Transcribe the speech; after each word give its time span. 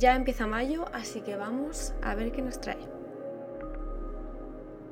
Ya 0.00 0.16
empieza 0.16 0.46
mayo, 0.46 0.86
así 0.94 1.20
que 1.20 1.36
vamos 1.36 1.92
a 2.00 2.14
ver 2.14 2.32
qué 2.32 2.40
nos 2.40 2.58
trae. 2.58 2.78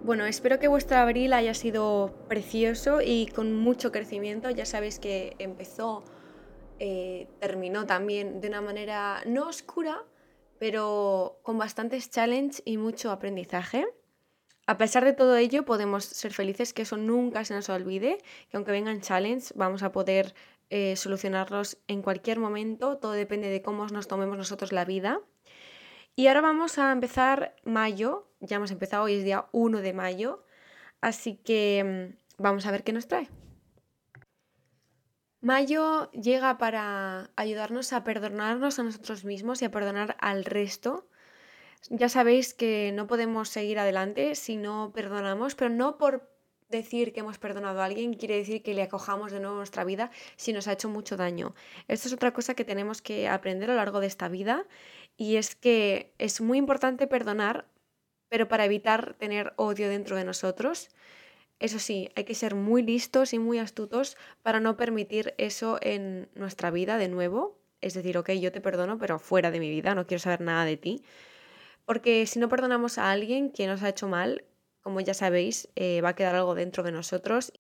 Bueno, 0.02 0.26
espero 0.26 0.58
que 0.58 0.68
vuestro 0.68 0.98
abril 0.98 1.32
haya 1.32 1.54
sido 1.54 2.14
precioso 2.28 3.00
y 3.00 3.26
con 3.28 3.56
mucho 3.56 3.90
crecimiento. 3.90 4.50
Ya 4.50 4.66
sabéis 4.66 4.98
que 4.98 5.34
empezó, 5.38 6.04
eh, 6.78 7.26
terminó 7.40 7.86
también 7.86 8.42
de 8.42 8.48
una 8.48 8.60
manera 8.60 9.22
no 9.24 9.48
oscura, 9.48 10.04
pero 10.58 11.40
con 11.42 11.56
bastantes 11.56 12.10
challenges 12.10 12.60
y 12.66 12.76
mucho 12.76 13.10
aprendizaje. 13.10 13.86
A 14.66 14.76
pesar 14.76 15.06
de 15.06 15.14
todo 15.14 15.38
ello, 15.38 15.64
podemos 15.64 16.04
ser 16.04 16.34
felices, 16.34 16.74
que 16.74 16.82
eso 16.82 16.98
nunca 16.98 17.46
se 17.46 17.54
nos 17.54 17.70
olvide, 17.70 18.18
que 18.50 18.58
aunque 18.58 18.72
vengan 18.72 19.00
challenges, 19.00 19.54
vamos 19.56 19.82
a 19.82 19.90
poder 19.90 20.34
eh, 20.70 20.96
solucionarlos 20.96 21.78
en 21.86 22.02
cualquier 22.02 22.38
momento, 22.38 22.98
todo 22.98 23.12
depende 23.12 23.48
de 23.48 23.62
cómo 23.62 23.86
nos 23.86 24.08
tomemos 24.08 24.36
nosotros 24.36 24.72
la 24.72 24.84
vida. 24.84 25.20
Y 26.14 26.26
ahora 26.26 26.40
vamos 26.40 26.78
a 26.78 26.90
empezar 26.92 27.54
mayo, 27.64 28.28
ya 28.40 28.56
hemos 28.56 28.70
empezado, 28.70 29.04
hoy 29.04 29.14
es 29.14 29.24
día 29.24 29.46
1 29.52 29.80
de 29.80 29.92
mayo, 29.92 30.44
así 31.00 31.36
que 31.36 32.12
mm, 32.12 32.42
vamos 32.42 32.66
a 32.66 32.70
ver 32.70 32.84
qué 32.84 32.92
nos 32.92 33.08
trae. 33.08 33.28
Mayo 35.40 36.10
llega 36.10 36.58
para 36.58 37.30
ayudarnos 37.36 37.92
a 37.92 38.02
perdonarnos 38.02 38.78
a 38.78 38.82
nosotros 38.82 39.24
mismos 39.24 39.62
y 39.62 39.66
a 39.66 39.70
perdonar 39.70 40.16
al 40.20 40.44
resto. 40.44 41.08
Ya 41.90 42.08
sabéis 42.08 42.54
que 42.54 42.90
no 42.92 43.06
podemos 43.06 43.48
seguir 43.48 43.78
adelante 43.78 44.34
si 44.34 44.56
no 44.56 44.90
perdonamos, 44.92 45.54
pero 45.54 45.70
no 45.70 45.96
por 45.96 46.28
decir 46.68 47.12
que 47.12 47.20
hemos 47.20 47.38
perdonado 47.38 47.80
a 47.80 47.86
alguien 47.86 48.14
quiere 48.14 48.36
decir 48.36 48.62
que 48.62 48.74
le 48.74 48.82
acojamos 48.82 49.32
de 49.32 49.40
nuevo 49.40 49.54
a 49.54 49.58
nuestra 49.58 49.84
vida 49.84 50.10
si 50.36 50.52
nos 50.52 50.68
ha 50.68 50.72
hecho 50.72 50.88
mucho 50.88 51.16
daño. 51.16 51.54
Esto 51.88 52.08
es 52.08 52.14
otra 52.14 52.32
cosa 52.32 52.54
que 52.54 52.64
tenemos 52.64 53.00
que 53.02 53.28
aprender 53.28 53.70
a 53.70 53.74
lo 53.74 53.78
largo 53.78 54.00
de 54.00 54.06
esta 54.06 54.28
vida 54.28 54.66
y 55.16 55.36
es 55.36 55.54
que 55.54 56.12
es 56.18 56.40
muy 56.40 56.58
importante 56.58 57.06
perdonar, 57.06 57.66
pero 58.28 58.48
para 58.48 58.66
evitar 58.66 59.14
tener 59.14 59.54
odio 59.56 59.88
dentro 59.88 60.16
de 60.16 60.24
nosotros. 60.24 60.90
Eso 61.58 61.78
sí, 61.78 62.10
hay 62.14 62.24
que 62.24 62.34
ser 62.34 62.54
muy 62.54 62.82
listos 62.82 63.32
y 63.32 63.38
muy 63.38 63.58
astutos 63.58 64.16
para 64.42 64.60
no 64.60 64.76
permitir 64.76 65.34
eso 65.38 65.78
en 65.82 66.28
nuestra 66.34 66.70
vida 66.70 66.98
de 66.98 67.08
nuevo. 67.08 67.58
Es 67.80 67.94
decir, 67.94 68.18
ok, 68.18 68.30
yo 68.32 68.52
te 68.52 68.60
perdono, 68.60 68.98
pero 68.98 69.18
fuera 69.18 69.50
de 69.50 69.60
mi 69.60 69.70
vida, 69.70 69.94
no 69.94 70.06
quiero 70.06 70.20
saber 70.20 70.40
nada 70.40 70.64
de 70.64 70.76
ti. 70.76 71.02
Porque 71.84 72.26
si 72.26 72.38
no 72.38 72.48
perdonamos 72.48 72.98
a 72.98 73.10
alguien 73.10 73.50
que 73.50 73.66
nos 73.66 73.82
ha 73.82 73.88
hecho 73.88 74.08
mal, 74.08 74.44
como 74.82 75.00
ya 75.00 75.14
sabéis, 75.14 75.68
eh, 75.76 76.00
va 76.00 76.10
a 76.10 76.14
quedar 76.14 76.34
algo 76.34 76.54
dentro 76.54 76.82
de 76.82 76.92
nosotros. 76.92 77.52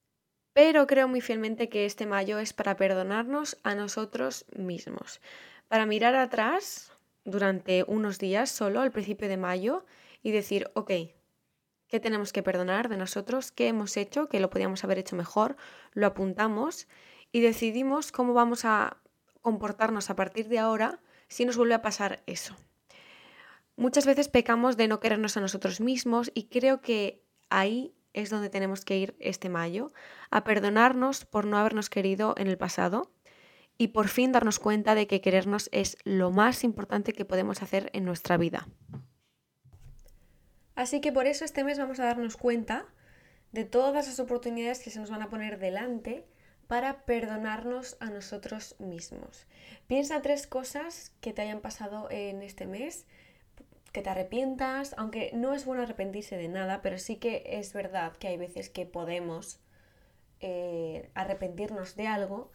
Pero 0.52 0.86
creo 0.86 1.08
muy 1.08 1.20
fielmente 1.20 1.68
que 1.68 1.86
este 1.86 2.06
mayo 2.06 2.38
es 2.38 2.52
para 2.52 2.76
perdonarnos 2.76 3.58
a 3.62 3.74
nosotros 3.74 4.46
mismos. 4.56 5.20
Para 5.68 5.86
mirar 5.86 6.14
atrás 6.14 6.92
durante 7.24 7.84
unos 7.86 8.18
días 8.18 8.50
solo 8.50 8.80
al 8.80 8.90
principio 8.90 9.28
de 9.28 9.36
mayo 9.36 9.84
y 10.22 10.32
decir, 10.32 10.70
ok, 10.74 10.90
¿qué 11.88 12.00
tenemos 12.00 12.32
que 12.32 12.42
perdonar 12.42 12.88
de 12.88 12.96
nosotros? 12.96 13.52
¿Qué 13.52 13.68
hemos 13.68 13.96
hecho? 13.96 14.28
Que 14.28 14.40
lo 14.40 14.50
podíamos 14.50 14.84
haber 14.84 14.98
hecho 14.98 15.16
mejor. 15.16 15.56
Lo 15.92 16.06
apuntamos 16.06 16.88
y 17.30 17.40
decidimos 17.40 18.12
cómo 18.12 18.34
vamos 18.34 18.64
a 18.64 18.96
comportarnos 19.42 20.10
a 20.10 20.16
partir 20.16 20.48
de 20.48 20.58
ahora 20.58 21.00
si 21.28 21.44
nos 21.44 21.56
vuelve 21.56 21.74
a 21.74 21.82
pasar 21.82 22.22
eso. 22.26 22.56
Muchas 23.78 24.06
veces 24.06 24.28
pecamos 24.28 24.76
de 24.76 24.88
no 24.88 24.98
querernos 24.98 25.36
a 25.36 25.40
nosotros 25.40 25.80
mismos 25.80 26.32
y 26.34 26.48
creo 26.48 26.80
que 26.80 27.24
ahí 27.48 27.94
es 28.12 28.28
donde 28.28 28.50
tenemos 28.50 28.84
que 28.84 28.98
ir 28.98 29.14
este 29.20 29.48
mayo, 29.48 29.92
a 30.32 30.42
perdonarnos 30.42 31.24
por 31.24 31.46
no 31.46 31.56
habernos 31.58 31.88
querido 31.88 32.34
en 32.38 32.48
el 32.48 32.58
pasado 32.58 33.12
y 33.78 33.88
por 33.88 34.08
fin 34.08 34.32
darnos 34.32 34.58
cuenta 34.58 34.96
de 34.96 35.06
que 35.06 35.20
querernos 35.20 35.68
es 35.70 35.96
lo 36.02 36.32
más 36.32 36.64
importante 36.64 37.12
que 37.12 37.24
podemos 37.24 37.62
hacer 37.62 37.88
en 37.92 38.04
nuestra 38.04 38.36
vida. 38.36 38.66
Así 40.74 41.00
que 41.00 41.12
por 41.12 41.28
eso 41.28 41.44
este 41.44 41.62
mes 41.62 41.78
vamos 41.78 42.00
a 42.00 42.06
darnos 42.06 42.36
cuenta 42.36 42.84
de 43.52 43.64
todas 43.64 44.08
las 44.08 44.18
oportunidades 44.18 44.80
que 44.80 44.90
se 44.90 44.98
nos 44.98 45.10
van 45.10 45.22
a 45.22 45.30
poner 45.30 45.60
delante 45.60 46.26
para 46.66 47.04
perdonarnos 47.04 47.96
a 48.00 48.10
nosotros 48.10 48.74
mismos. 48.80 49.46
Piensa 49.86 50.20
tres 50.20 50.48
cosas 50.48 51.12
que 51.20 51.32
te 51.32 51.42
hayan 51.42 51.60
pasado 51.60 52.08
en 52.10 52.42
este 52.42 52.66
mes 52.66 53.06
que 53.92 54.02
te 54.02 54.10
arrepientas, 54.10 54.94
aunque 54.98 55.30
no 55.34 55.54
es 55.54 55.64
bueno 55.64 55.82
arrepentirse 55.82 56.36
de 56.36 56.48
nada, 56.48 56.82
pero 56.82 56.98
sí 56.98 57.16
que 57.16 57.42
es 57.46 57.72
verdad 57.72 58.16
que 58.16 58.28
hay 58.28 58.36
veces 58.36 58.70
que 58.70 58.86
podemos 58.86 59.60
eh, 60.40 61.10
arrepentirnos 61.14 61.96
de 61.96 62.06
algo, 62.06 62.52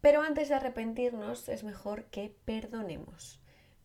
pero 0.00 0.22
antes 0.22 0.48
de 0.48 0.54
arrepentirnos 0.54 1.48
es 1.48 1.64
mejor 1.64 2.04
que 2.06 2.34
perdonemos. 2.44 3.40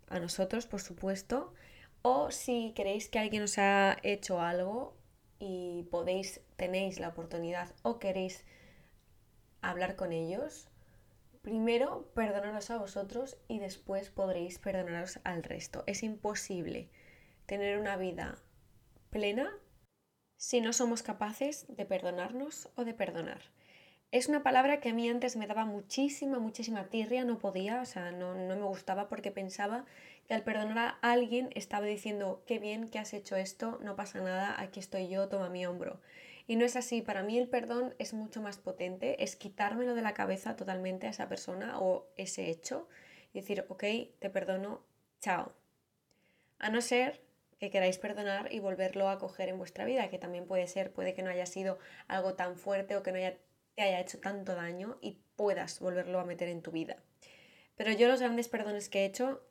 A 0.08 0.20
nosotros, 0.20 0.66
por 0.66 0.82
supuesto, 0.82 1.54
o 2.02 2.32
si 2.32 2.74
queréis 2.76 3.10
que 3.10 3.20
alguien 3.20 3.44
os 3.44 3.58
ha 3.58 3.98
hecho 4.04 4.42
algo 4.42 4.98
y 5.40 5.88
podéis, 5.92 6.42
tenéis 6.56 7.00
la 7.00 7.10
oportunidad 7.10 7.74
o 7.84 8.00
queréis 8.00 8.46
hablar 9.62 9.96
con 9.96 10.12
ellos, 10.12 10.69
Primero, 11.42 12.12
perdonaros 12.14 12.70
a 12.70 12.78
vosotros 12.78 13.38
y 13.48 13.60
después 13.60 14.10
podréis 14.10 14.60
perdonaros 14.60 15.20
al 15.24 15.44
resto. 15.44 15.84
Es 15.88 16.04
imposible 16.04 16.90
tener 17.46 17.80
una 17.80 17.96
vida 17.96 18.38
plena 19.10 19.58
si 20.36 20.62
no 20.62 20.74
somos 20.74 21.02
capaces 21.02 21.66
de 21.70 21.86
perdonarnos 21.86 22.70
o 22.76 22.84
de 22.84 22.94
perdonar. 22.94 23.42
Es 24.12 24.28
una 24.28 24.42
palabra 24.42 24.80
que 24.80 24.90
a 24.90 24.94
mí 24.94 25.08
antes 25.08 25.36
me 25.36 25.46
daba 25.46 25.66
muchísima, 25.66 26.40
muchísima 26.40 26.86
tirria, 26.86 27.24
no 27.26 27.38
podía, 27.38 27.80
o 27.82 27.86
sea, 27.86 28.12
no, 28.12 28.34
no, 28.34 28.56
me 28.56 28.64
gustaba 28.64 29.08
porque 29.08 29.32
pensaba 29.32 29.86
que 30.28 30.34
al 30.34 30.44
perdonar 30.44 30.98
a 31.02 31.12
alguien 31.12 31.50
estaba 31.54 31.86
diciendo, 31.86 32.44
qué 32.48 32.58
bien 32.58 32.90
que 32.90 32.98
has 32.98 33.14
hecho 33.14 33.36
esto, 33.36 33.80
no 33.84 33.96
pasa 33.96 34.20
nada, 34.20 34.60
aquí 34.60 34.80
estoy 34.80 35.10
yo, 35.10 35.30
toma 35.30 35.50
mi 35.50 35.66
hombro. 35.66 36.02
Y 36.50 36.56
no 36.56 36.66
es 36.66 36.76
así, 36.76 37.04
para 37.04 37.22
mí 37.22 37.38
el 37.38 37.48
perdón 37.48 37.94
es 38.00 38.16
mucho 38.16 38.42
más 38.42 38.58
potente, 38.58 39.24
es 39.24 39.36
quitármelo 39.36 39.94
de 39.94 40.02
la 40.02 40.16
cabeza 40.16 40.56
totalmente 40.56 41.06
a 41.06 41.12
esa 41.12 41.30
persona 41.30 41.80
o 41.80 42.08
ese 42.18 42.50
hecho 42.50 42.88
y 43.32 43.42
decir, 43.42 43.68
ok, 43.70 43.84
te 44.18 44.32
perdono, 44.32 44.84
chao. 45.20 45.54
A 46.58 46.72
no 46.72 46.82
ser 46.82 47.22
que 47.60 47.70
queráis 47.70 48.00
perdonar 48.00 48.52
y 48.52 48.62
volverlo 48.62 49.10
a 49.10 49.20
coger 49.20 49.50
en 49.50 49.60
vuestra 49.60 49.86
vida, 49.86 50.10
que 50.10 50.18
también 50.18 50.48
puede 50.48 50.66
ser, 50.66 50.92
puede 50.92 51.14
que 51.14 51.22
no 51.22 51.30
haya 51.30 51.46
sido 51.46 51.78
algo 52.08 52.34
tan 52.34 52.56
fuerte 52.56 52.96
o 52.96 53.04
que 53.04 53.12
no 53.12 53.20
te 53.76 53.82
haya 53.84 54.00
hecho 54.00 54.20
tanto 54.20 54.56
daño 54.56 54.98
y 55.02 55.20
puedas 55.36 55.80
volverlo 55.80 56.20
a 56.20 56.26
meter 56.26 56.50
en 56.50 56.64
tu 56.64 56.72
vida. 56.72 56.98
Pero 57.76 57.92
yo 57.92 58.08
los 58.08 58.22
grandes 58.22 58.50
perdones 58.50 58.90
que 58.90 59.02
he 59.02 59.06
hecho 59.06 59.46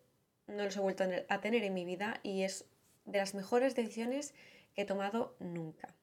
no 0.49 0.65
los 0.65 0.77
he 0.77 0.81
vuelto 0.81 1.05
a 1.29 1.41
tener 1.41 1.63
en 1.63 1.75
mi 1.75 1.85
vida 1.85 2.19
y 2.25 2.43
es 2.43 2.65
de 3.05 3.19
las 3.19 3.35
mejores 3.35 3.77
decisiones 3.77 4.35
que 4.75 4.83
he 4.83 4.85
tomado 4.85 5.37
nunca. 5.39 5.95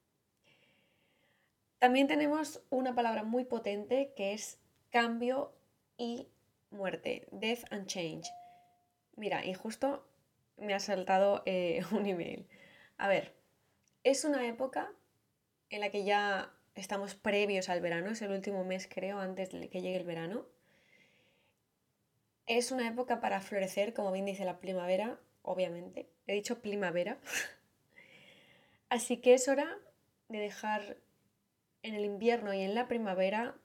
También 1.78 2.06
tenemos 2.06 2.62
una 2.70 2.94
palabra 2.94 3.22
muy 3.22 3.44
potente 3.44 4.12
que 4.16 4.32
es 4.32 4.58
cambio 4.90 5.52
y 5.98 6.28
muerte, 6.70 7.26
death 7.30 7.64
and 7.70 7.86
change. 7.86 8.28
Mira, 9.16 9.44
y 9.44 9.54
justo 9.54 10.06
me 10.56 10.74
ha 10.74 10.80
saltado 10.80 11.42
eh, 11.46 11.82
un 11.92 12.06
email. 12.06 12.46
A 12.96 13.08
ver, 13.08 13.34
es 14.04 14.24
una 14.24 14.46
época 14.46 14.90
en 15.70 15.80
la 15.80 15.90
que 15.90 16.04
ya 16.04 16.52
estamos 16.74 17.14
previos 17.14 17.68
al 17.68 17.80
verano, 17.80 18.10
es 18.10 18.22
el 18.22 18.30
último 18.30 18.64
mes 18.64 18.88
creo 18.88 19.18
antes 19.18 19.50
de 19.50 19.68
que 19.68 19.80
llegue 19.80 19.96
el 19.96 20.04
verano. 20.04 20.46
Es 22.46 22.70
una 22.70 22.86
época 22.86 23.20
para 23.20 23.40
florecer, 23.40 23.92
como 23.92 24.12
bien 24.12 24.24
dice 24.24 24.44
la 24.44 24.60
primavera, 24.60 25.18
obviamente. 25.42 26.08
He 26.26 26.34
dicho 26.34 26.60
primavera. 26.62 27.18
Así 28.88 29.16
que 29.16 29.34
es 29.34 29.48
hora 29.48 29.78
de 30.28 30.38
dejar 30.38 30.96
en 31.86 31.94
el 31.94 32.04
invierno 32.04 32.52
y 32.52 32.62
en 32.62 32.74
la 32.74 32.88
primavera 32.88 33.56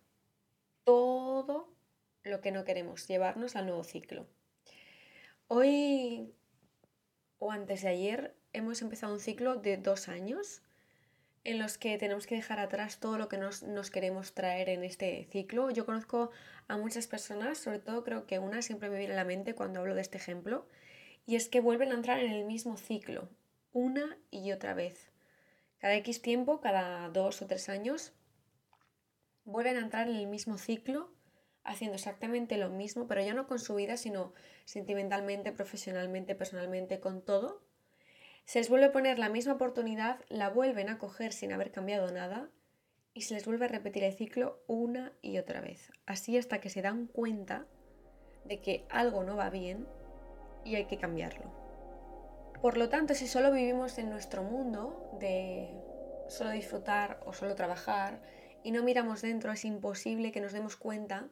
todo 0.83 1.73
lo 2.23 2.41
que 2.41 2.51
no 2.51 2.63
queremos, 2.63 3.07
llevarnos 3.07 3.55
al 3.55 3.65
nuevo 3.65 3.83
ciclo. 3.83 4.27
Hoy 5.47 6.33
o 7.39 7.51
antes 7.51 7.81
de 7.81 7.89
ayer 7.89 8.35
hemos 8.53 8.81
empezado 8.81 9.13
un 9.13 9.19
ciclo 9.19 9.56
de 9.56 9.77
dos 9.77 10.07
años 10.07 10.62
en 11.44 11.57
los 11.57 11.79
que 11.79 11.97
tenemos 11.97 12.27
que 12.27 12.35
dejar 12.35 12.59
atrás 12.59 13.00
todo 13.00 13.18
lo 13.18 13.27
que 13.27 13.39
nos, 13.39 13.63
nos, 13.63 13.89
queremos 13.89 14.33
traer 14.33 14.69
en 14.69 14.83
este 14.83 15.27
ciclo. 15.31 15.71
Yo 15.71 15.88
conozco 15.88 16.29
a 16.67 16.77
muchas 16.77 17.07
personas, 17.07 17.57
sobre 17.57 17.79
todo 17.79 18.03
creo 18.03 18.27
que 18.27 18.38
una 18.38 18.62
siempre 18.62 18.89
me 18.89 19.00
viene 19.00 19.13
a 19.13 19.17
la 19.17 19.25
mente 19.25 19.56
cuando 19.56 19.79
hablo 19.79 19.95
de 19.95 20.01
este 20.01 20.17
ejemplo, 20.17 20.67
y 21.25 21.35
es 21.35 21.50
que 21.50 21.59
vuelven 21.59 21.91
a 21.91 21.95
entrar 21.95 22.19
en 22.19 22.31
el 22.31 22.45
mismo 22.45 22.77
ciclo, 22.77 23.27
una 23.74 24.17
y 24.29 24.51
otra 24.51 24.75
vez. 24.75 25.11
Cada 25.81 25.95
X 25.95 26.22
tiempo, 26.22 26.62
cada 26.62 27.10
dos 27.10 27.42
o 27.42 27.48
tres 27.48 27.68
años, 27.68 28.13
vuelven 29.45 29.78
a 29.78 29.80
entrar 29.80 30.07
en 30.07 30.16
el 30.16 30.28
mismo 30.28 30.60
ciclo, 30.60 31.12
haciendo 31.63 31.95
exactamente 31.95 32.57
lo 32.57 32.69
mismo, 32.69 33.07
pero 33.07 33.22
ya 33.22 33.33
no 33.33 33.48
con 33.48 33.57
su 33.57 33.74
vida, 33.74 33.98
sino 33.98 34.33
sentimentalmente, 34.66 35.51
profesionalmente, 35.51 36.36
personalmente, 36.36 37.00
con 37.00 37.24
todo. 37.24 37.63
Se 38.45 38.60
les 38.60 38.69
vuelve 38.69 38.86
a 38.86 38.92
poner 38.92 39.18
la 39.18 39.30
misma 39.30 39.54
oportunidad, 39.54 40.19
la 40.30 40.50
vuelven 40.50 40.88
a 40.89 41.00
coger 41.00 41.33
sin 41.33 41.51
haber 41.51 41.72
cambiado 41.72 42.12
nada 42.12 42.51
y 43.16 43.22
se 43.22 43.34
les 43.34 43.45
vuelve 43.45 43.66
a 43.66 43.69
repetir 43.69 44.04
el 44.04 44.13
ciclo 44.13 44.63
una 44.68 45.13
y 45.24 45.39
otra 45.39 45.62
vez. 45.62 45.92
Así 46.06 46.38
hasta 46.38 46.62
que 46.62 46.69
se 46.69 46.84
dan 46.84 47.07
cuenta 47.07 47.66
de 48.45 48.62
que 48.62 48.86
algo 48.89 49.24
no 49.24 49.36
va 49.36 49.50
bien 49.50 49.88
y 50.63 50.75
hay 50.75 50.86
que 50.86 51.00
cambiarlo. 51.00 51.61
Por 52.62 52.78
lo 52.78 52.90
tanto, 52.90 53.16
si 53.16 53.28
solo 53.28 53.52
vivimos 53.52 53.98
en 53.98 54.12
nuestro 54.12 54.44
mundo 54.44 55.18
de 55.19 55.68
solo 56.30 56.52
disfrutar 56.52 57.19
o 57.25 57.34
solo 57.34 57.56
trabajar 57.56 58.22
y 58.63 58.69
no 58.69 58.84
miramos 58.84 59.24
dentro, 59.24 59.52
es 59.52 59.66
imposible 59.66 60.31
que 60.31 60.42
nos 60.42 60.54
demos 60.54 60.75
cuenta 60.75 61.28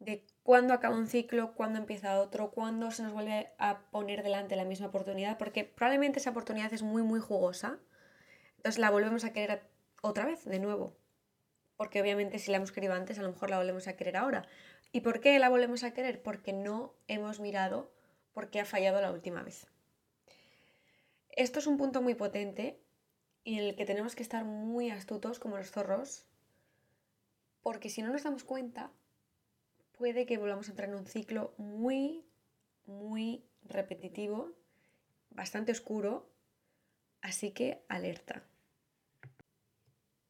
de 0.00 0.26
cuándo 0.42 0.74
acaba 0.74 0.96
un 0.96 1.06
ciclo, 1.06 1.54
cuándo 1.54 1.78
empieza 1.78 2.18
otro, 2.18 2.50
cuándo 2.50 2.90
se 2.90 3.04
nos 3.04 3.12
vuelve 3.12 3.52
a 3.58 3.88
poner 3.92 4.24
delante 4.24 4.56
la 4.56 4.64
misma 4.64 4.88
oportunidad, 4.88 5.38
porque 5.38 5.62
probablemente 5.64 6.18
esa 6.18 6.30
oportunidad 6.30 6.72
es 6.72 6.82
muy, 6.82 7.04
muy 7.04 7.20
jugosa, 7.20 7.78
entonces 8.56 8.80
la 8.80 8.90
volvemos 8.90 9.24
a 9.24 9.32
querer 9.32 9.62
otra 10.02 10.26
vez, 10.26 10.44
de 10.44 10.58
nuevo. 10.58 10.96
Porque 11.76 12.00
obviamente 12.00 12.40
si 12.40 12.50
la 12.50 12.56
hemos 12.56 12.72
querido 12.72 12.94
antes, 12.94 13.20
a 13.20 13.22
lo 13.22 13.30
mejor 13.30 13.50
la 13.50 13.58
volvemos 13.58 13.86
a 13.86 13.96
querer 13.96 14.16
ahora. 14.16 14.48
¿Y 14.90 15.02
por 15.02 15.20
qué 15.20 15.38
la 15.38 15.48
volvemos 15.48 15.84
a 15.84 15.92
querer? 15.92 16.22
Porque 16.22 16.52
no 16.52 16.92
hemos 17.06 17.38
mirado 17.38 17.92
por 18.32 18.50
qué 18.50 18.58
ha 18.58 18.64
fallado 18.64 19.00
la 19.00 19.12
última 19.12 19.44
vez. 19.44 19.68
Esto 21.36 21.58
es 21.58 21.66
un 21.66 21.78
punto 21.78 22.00
muy 22.00 22.14
potente 22.14 22.80
y 23.42 23.58
en 23.58 23.64
el 23.64 23.74
que 23.74 23.84
tenemos 23.84 24.14
que 24.14 24.22
estar 24.22 24.44
muy 24.44 24.90
astutos 24.90 25.40
como 25.40 25.56
los 25.56 25.72
zorros, 25.72 26.26
porque 27.60 27.90
si 27.90 28.02
no 28.02 28.12
nos 28.12 28.22
damos 28.22 28.44
cuenta, 28.44 28.92
puede 29.98 30.26
que 30.26 30.38
volvamos 30.38 30.68
a 30.68 30.70
entrar 30.70 30.88
en 30.88 30.94
un 30.94 31.06
ciclo 31.06 31.52
muy, 31.58 32.24
muy 32.86 33.44
repetitivo, 33.64 34.52
bastante 35.30 35.72
oscuro, 35.72 36.30
así 37.20 37.50
que 37.50 37.82
alerta. 37.88 38.44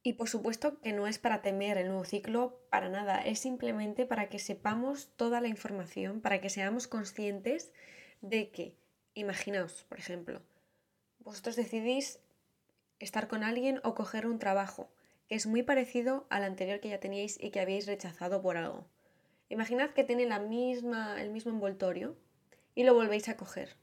Y 0.02 0.14
por 0.14 0.30
supuesto 0.30 0.80
que 0.80 0.92
no 0.94 1.06
es 1.06 1.18
para 1.18 1.42
temer 1.42 1.76
el 1.76 1.88
nuevo 1.88 2.04
ciclo, 2.04 2.62
para 2.70 2.88
nada, 2.88 3.20
es 3.20 3.40
simplemente 3.40 4.06
para 4.06 4.30
que 4.30 4.38
sepamos 4.38 5.12
toda 5.16 5.42
la 5.42 5.48
información, 5.48 6.22
para 6.22 6.40
que 6.40 6.48
seamos 6.48 6.86
conscientes 6.86 7.72
de 8.22 8.50
que, 8.50 8.74
imaginaos, 9.12 9.84
por 9.84 9.98
ejemplo, 9.98 10.40
vosotros 11.24 11.56
decidís 11.56 12.20
estar 12.98 13.28
con 13.28 13.42
alguien 13.42 13.80
o 13.82 13.94
coger 13.94 14.26
un 14.26 14.38
trabajo 14.38 14.90
que 15.28 15.34
es 15.34 15.46
muy 15.46 15.62
parecido 15.62 16.26
al 16.28 16.44
anterior 16.44 16.80
que 16.80 16.90
ya 16.90 17.00
teníais 17.00 17.42
y 17.42 17.50
que 17.50 17.60
habéis 17.60 17.86
rechazado 17.86 18.42
por 18.42 18.56
algo. 18.56 18.86
Imaginad 19.48 19.90
que 19.90 20.04
tiene 20.04 20.26
la 20.26 20.38
misma, 20.38 21.20
el 21.20 21.30
mismo 21.30 21.50
envoltorio 21.50 22.16
y 22.74 22.84
lo 22.84 22.94
volvéis 22.94 23.28
a 23.28 23.36
coger. 23.36 23.76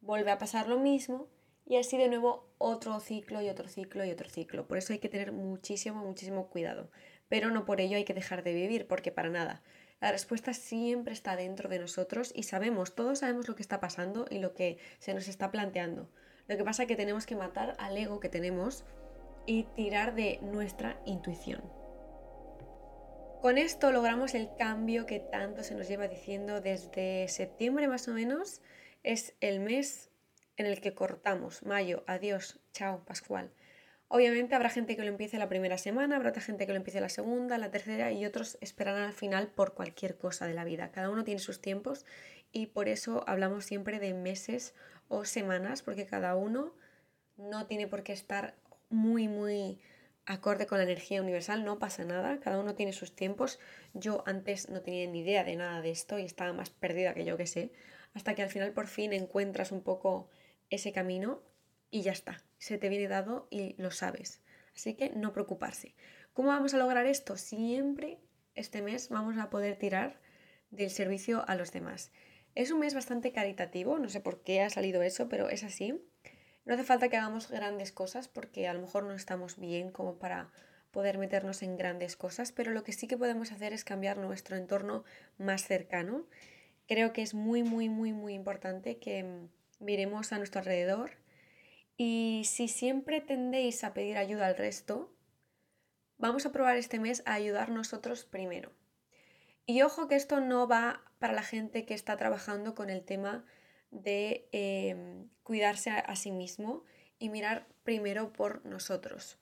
Vuelve 0.00 0.30
a 0.30 0.38
pasar 0.38 0.68
lo 0.68 0.78
mismo 0.78 1.28
y 1.66 1.76
así 1.76 1.96
de 1.96 2.08
nuevo 2.08 2.48
otro 2.58 2.98
ciclo 3.00 3.42
y 3.42 3.48
otro 3.48 3.68
ciclo 3.68 4.04
y 4.04 4.10
otro 4.10 4.28
ciclo. 4.28 4.66
Por 4.66 4.78
eso 4.78 4.92
hay 4.92 4.98
que 4.98 5.08
tener 5.08 5.32
muchísimo, 5.32 6.04
muchísimo 6.04 6.48
cuidado. 6.48 6.90
Pero 7.28 7.50
no 7.50 7.64
por 7.64 7.80
ello 7.80 7.96
hay 7.96 8.04
que 8.04 8.14
dejar 8.14 8.42
de 8.42 8.52
vivir, 8.52 8.86
porque 8.86 9.10
para 9.10 9.30
nada. 9.30 9.62
La 10.00 10.12
respuesta 10.12 10.52
siempre 10.52 11.12
está 11.12 11.36
dentro 11.36 11.68
de 11.68 11.78
nosotros 11.78 12.32
y 12.34 12.42
sabemos, 12.42 12.94
todos 12.94 13.20
sabemos 13.20 13.48
lo 13.48 13.54
que 13.54 13.62
está 13.62 13.80
pasando 13.80 14.26
y 14.28 14.38
lo 14.38 14.52
que 14.52 14.78
se 14.98 15.14
nos 15.14 15.28
está 15.28 15.50
planteando. 15.52 16.08
Lo 16.48 16.56
que 16.56 16.64
pasa 16.64 16.82
es 16.82 16.88
que 16.88 16.96
tenemos 16.96 17.26
que 17.26 17.36
matar 17.36 17.74
al 17.78 17.96
ego 17.96 18.20
que 18.20 18.28
tenemos 18.28 18.84
y 19.46 19.64
tirar 19.74 20.14
de 20.14 20.38
nuestra 20.42 21.00
intuición. 21.04 21.62
Con 23.40 23.58
esto 23.58 23.90
logramos 23.90 24.34
el 24.34 24.50
cambio 24.56 25.04
que 25.04 25.18
tanto 25.18 25.64
se 25.64 25.74
nos 25.74 25.88
lleva 25.88 26.06
diciendo 26.06 26.60
desde 26.60 27.26
septiembre 27.26 27.88
más 27.88 28.06
o 28.06 28.12
menos. 28.12 28.60
Es 29.02 29.34
el 29.40 29.58
mes 29.58 30.10
en 30.56 30.66
el 30.66 30.80
que 30.80 30.94
cortamos. 30.94 31.64
Mayo, 31.64 32.04
adiós, 32.06 32.60
chao, 32.72 33.04
Pascual. 33.04 33.50
Obviamente 34.06 34.54
habrá 34.54 34.68
gente 34.68 34.94
que 34.94 35.02
lo 35.02 35.08
empiece 35.08 35.38
la 35.38 35.48
primera 35.48 35.78
semana, 35.78 36.16
habrá 36.16 36.28
otra 36.28 36.42
gente 36.42 36.66
que 36.66 36.72
lo 36.72 36.76
empiece 36.76 37.00
la 37.00 37.08
segunda, 37.08 37.56
la 37.56 37.70
tercera 37.70 38.12
y 38.12 38.26
otros 38.26 38.58
esperarán 38.60 39.04
al 39.04 39.14
final 39.14 39.48
por 39.48 39.74
cualquier 39.74 40.18
cosa 40.18 40.46
de 40.46 40.52
la 40.54 40.64
vida. 40.64 40.92
Cada 40.92 41.08
uno 41.08 41.24
tiene 41.24 41.40
sus 41.40 41.60
tiempos 41.60 42.04
y 42.52 42.66
por 42.66 42.88
eso 42.88 43.24
hablamos 43.26 43.64
siempre 43.64 43.98
de 43.98 44.12
meses 44.12 44.74
o 45.08 45.24
semanas 45.24 45.82
porque 45.82 46.06
cada 46.06 46.36
uno 46.36 46.74
no 47.36 47.66
tiene 47.66 47.86
por 47.88 48.02
qué 48.02 48.12
estar 48.12 48.54
muy, 48.88 49.28
muy 49.28 49.80
acorde 50.26 50.66
con 50.66 50.78
la 50.78 50.84
energía 50.84 51.20
universal, 51.20 51.64
no 51.64 51.78
pasa 51.78 52.04
nada, 52.04 52.38
cada 52.40 52.60
uno 52.60 52.74
tiene 52.74 52.92
sus 52.92 53.14
tiempos. 53.14 53.58
Yo 53.92 54.22
antes 54.26 54.68
no 54.68 54.80
tenía 54.82 55.06
ni 55.06 55.20
idea 55.20 55.44
de 55.44 55.56
nada 55.56 55.80
de 55.80 55.90
esto 55.90 56.18
y 56.18 56.24
estaba 56.24 56.52
más 56.52 56.70
perdida 56.70 57.14
que 57.14 57.24
yo 57.24 57.36
que 57.36 57.46
sé, 57.46 57.72
hasta 58.14 58.34
que 58.34 58.42
al 58.42 58.50
final 58.50 58.72
por 58.72 58.86
fin 58.86 59.12
encuentras 59.12 59.72
un 59.72 59.82
poco 59.82 60.28
ese 60.70 60.92
camino 60.92 61.42
y 61.90 62.02
ya 62.02 62.12
está, 62.12 62.42
se 62.58 62.78
te 62.78 62.88
viene 62.88 63.08
dado 63.08 63.48
y 63.50 63.74
lo 63.80 63.90
sabes. 63.90 64.40
Así 64.74 64.94
que 64.94 65.10
no 65.10 65.32
preocuparse. 65.32 65.94
¿Cómo 66.32 66.48
vamos 66.48 66.72
a 66.72 66.78
lograr 66.78 67.06
esto? 67.06 67.36
Siempre 67.36 68.18
este 68.54 68.80
mes 68.80 69.10
vamos 69.10 69.36
a 69.38 69.50
poder 69.50 69.76
tirar 69.76 70.18
del 70.70 70.90
servicio 70.90 71.44
a 71.46 71.54
los 71.54 71.72
demás. 71.72 72.10
Es 72.54 72.70
un 72.70 72.80
mes 72.80 72.94
bastante 72.94 73.32
caritativo, 73.32 73.98
no 73.98 74.08
sé 74.08 74.20
por 74.20 74.42
qué 74.42 74.60
ha 74.60 74.70
salido 74.70 75.02
eso, 75.02 75.28
pero 75.28 75.48
es 75.48 75.64
así. 75.64 75.98
No 76.64 76.74
hace 76.74 76.84
falta 76.84 77.08
que 77.08 77.16
hagamos 77.16 77.50
grandes 77.50 77.92
cosas 77.92 78.28
porque 78.28 78.68
a 78.68 78.74
lo 78.74 78.80
mejor 78.80 79.04
no 79.04 79.14
estamos 79.14 79.58
bien 79.58 79.90
como 79.90 80.18
para 80.18 80.50
poder 80.90 81.16
meternos 81.16 81.62
en 81.62 81.76
grandes 81.76 82.16
cosas, 82.16 82.52
pero 82.52 82.70
lo 82.70 82.84
que 82.84 82.92
sí 82.92 83.08
que 83.08 83.16
podemos 83.16 83.50
hacer 83.50 83.72
es 83.72 83.84
cambiar 83.84 84.18
nuestro 84.18 84.56
entorno 84.56 85.04
más 85.38 85.66
cercano. 85.66 86.26
Creo 86.86 87.12
que 87.14 87.22
es 87.22 87.32
muy, 87.32 87.62
muy, 87.62 87.88
muy, 87.88 88.12
muy 88.12 88.34
importante 88.34 88.98
que 88.98 89.48
miremos 89.80 90.32
a 90.32 90.38
nuestro 90.38 90.60
alrededor 90.60 91.12
y 91.96 92.42
si 92.44 92.68
siempre 92.68 93.20
tendéis 93.20 93.82
a 93.82 93.94
pedir 93.94 94.18
ayuda 94.18 94.46
al 94.46 94.56
resto, 94.56 95.10
vamos 96.18 96.44
a 96.44 96.52
probar 96.52 96.76
este 96.76 96.98
mes 96.98 97.22
a 97.24 97.34
ayudar 97.34 97.70
nosotros 97.70 98.24
primero. 98.24 98.72
Y 99.66 99.82
ojo 99.82 100.08
que 100.08 100.16
esto 100.16 100.40
no 100.40 100.66
va 100.66 101.02
para 101.18 101.32
la 101.32 101.42
gente 101.42 101.84
que 101.86 101.94
está 101.94 102.16
trabajando 102.16 102.74
con 102.74 102.90
el 102.90 103.04
tema 103.04 103.44
de 103.90 104.48
em, 104.52 105.28
cuidarse 105.42 105.90
a, 105.90 106.16
sí 106.16 106.32
mismo 106.32 106.84
y 107.18 107.28
mirar 107.28 107.68
primero 107.84 108.32
por 108.32 108.64
nosotros. 108.66 109.38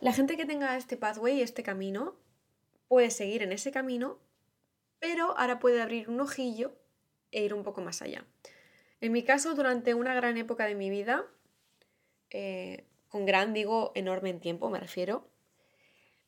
La 0.00 0.12
gente 0.12 0.36
que 0.36 0.46
tenga 0.46 0.76
este 0.76 0.96
pathway, 0.96 1.42
este 1.42 1.62
camino, 1.62 2.16
puede 2.88 3.10
seguir 3.10 3.42
en 3.42 3.52
ese 3.52 3.70
camino, 3.70 4.18
pero 4.98 5.36
ahora 5.36 5.58
puede 5.58 5.82
abrir 5.82 6.08
un 6.08 6.20
ojillo 6.20 6.78
e 7.30 7.44
ir 7.44 7.52
un 7.52 7.62
poco 7.62 7.82
más 7.82 8.00
allá. 8.00 8.24
En 9.00 9.12
mi 9.12 9.22
caso, 9.22 9.54
durante 9.54 9.94
una 9.94 10.14
gran 10.14 10.36
época 10.38 10.66
de 10.66 10.74
mi 10.74 10.88
vida, 10.88 11.26
eh, 12.30 12.86
con 13.08 13.26
gran 13.26 13.52
digo 13.52 13.92
enorme 13.94 14.30
en 14.30 14.40
tiempo, 14.40 14.70
me 14.70 14.80
refiero, 14.80 15.28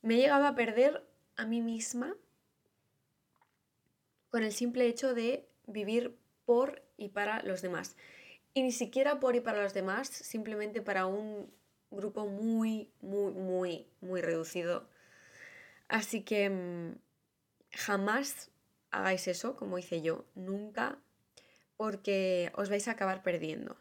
me 0.01 0.15
he 0.15 0.17
llegado 0.17 0.45
a 0.45 0.55
perder 0.55 1.07
a 1.35 1.45
mí 1.45 1.61
misma 1.61 2.15
con 4.33 4.41
el 4.41 4.51
simple 4.51 4.87
hecho 4.87 5.13
de 5.13 5.47
vivir 5.67 6.17
por 6.43 6.81
y 6.97 7.09
para 7.09 7.43
los 7.43 7.61
demás. 7.61 7.95
Y 8.55 8.63
ni 8.63 8.71
siquiera 8.71 9.19
por 9.19 9.35
y 9.35 9.41
para 9.41 9.61
los 9.61 9.75
demás, 9.75 10.07
simplemente 10.07 10.81
para 10.81 11.05
un 11.05 11.53
grupo 11.91 12.25
muy, 12.25 12.89
muy, 12.99 13.31
muy, 13.31 13.85
muy 14.01 14.21
reducido. 14.21 14.89
Así 15.87 16.23
que 16.23 16.49
mm, 16.49 16.95
jamás 17.73 18.49
hagáis 18.89 19.27
eso, 19.27 19.55
como 19.55 19.77
hice 19.77 20.01
yo, 20.01 20.25
nunca, 20.33 20.97
porque 21.77 22.51
os 22.55 22.69
vais 22.69 22.87
a 22.87 22.93
acabar 22.93 23.21
perdiendo. 23.21 23.77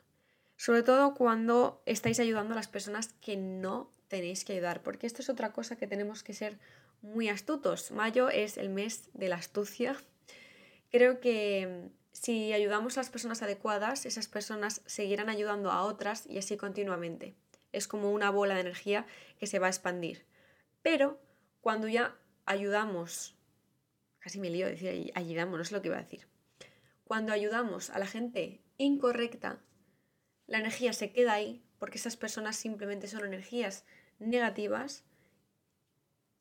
Sobre 0.58 0.82
todo 0.82 1.14
cuando 1.14 1.82
estáis 1.86 2.20
ayudando 2.20 2.52
a 2.52 2.56
las 2.56 2.68
personas 2.68 3.08
que 3.22 3.38
no 3.38 3.90
tenéis 4.08 4.44
que 4.44 4.52
ayudar, 4.52 4.82
porque 4.82 5.06
esto 5.06 5.22
es 5.22 5.30
otra 5.30 5.54
cosa 5.54 5.76
que 5.76 5.86
tenemos 5.86 6.22
que 6.22 6.34
ser 6.34 6.58
muy 7.00 7.30
astutos. 7.30 7.90
Mayo 7.90 8.28
es 8.28 8.58
el 8.58 8.68
mes 8.68 9.08
de 9.14 9.30
la 9.30 9.36
astucia. 9.36 9.96
Creo 10.92 11.20
que 11.20 11.66
mm, 11.66 11.96
si 12.12 12.52
ayudamos 12.52 12.96
a 12.96 13.00
las 13.00 13.10
personas 13.10 13.42
adecuadas, 13.42 14.04
esas 14.04 14.28
personas 14.28 14.82
seguirán 14.86 15.30
ayudando 15.30 15.72
a 15.72 15.82
otras 15.82 16.26
y 16.26 16.38
así 16.38 16.56
continuamente. 16.56 17.34
Es 17.72 17.88
como 17.88 18.12
una 18.12 18.30
bola 18.30 18.54
de 18.54 18.60
energía 18.60 19.06
que 19.40 19.46
se 19.46 19.58
va 19.58 19.66
a 19.66 19.70
expandir. 19.70 20.26
Pero 20.82 21.18
cuando 21.62 21.88
ya 21.88 22.14
ayudamos, 22.44 23.34
casi 24.18 24.38
me 24.38 24.50
lío 24.50 24.66
decir 24.66 25.10
ayudamos, 25.14 25.56
no 25.56 25.62
es 25.62 25.72
lo 25.72 25.80
que 25.80 25.88
iba 25.88 25.96
a 25.96 26.02
decir. 26.02 26.28
Cuando 27.04 27.32
ayudamos 27.32 27.88
a 27.88 27.98
la 27.98 28.06
gente 28.06 28.60
incorrecta, 28.76 29.62
la 30.46 30.58
energía 30.58 30.92
se 30.92 31.12
queda 31.12 31.32
ahí 31.32 31.64
porque 31.78 31.96
esas 31.98 32.16
personas 32.16 32.56
simplemente 32.56 33.08
son 33.08 33.24
energías 33.24 33.86
negativas 34.18 35.04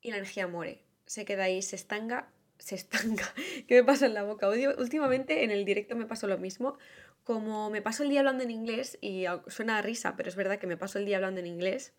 y 0.02 0.12
la 0.12 0.18
energía 0.18 0.48
muere. 0.48 0.84
Se 1.06 1.24
queda 1.24 1.46
ahí, 1.46 1.62
se 1.62 1.78
estanca 1.78 2.32
se 2.62 2.76
estanca. 2.76 3.26
¿Qué 3.68 3.76
me 3.76 3.84
pasa 3.84 4.06
en 4.06 4.14
la 4.14 4.24
boca? 4.24 4.48
Últimamente 4.50 5.44
en 5.44 5.52
el 5.52 5.66
directo 5.66 5.96
me 5.96 6.06
pasó 6.06 6.28
lo 6.28 6.38
mismo. 6.38 6.78
Como 7.24 7.70
me 7.70 7.82
paso 7.82 8.04
el 8.04 8.10
día 8.10 8.20
hablando 8.20 8.44
en 8.44 8.52
inglés, 8.52 8.98
y 9.02 9.26
suena 9.48 9.78
a 9.78 9.82
risa, 9.82 10.16
pero 10.16 10.30
es 10.30 10.36
verdad 10.36 10.58
que 10.58 10.68
me 10.68 10.78
paso 10.78 11.00
el 11.00 11.06
día 11.06 11.18
hablando 11.18 11.40
en 11.40 11.48
inglés, 11.48 11.94